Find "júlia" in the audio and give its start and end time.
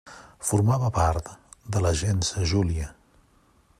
2.53-2.89